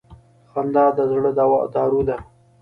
[0.51, 1.31] •خندا د زړه
[1.75, 2.15] دارو ده.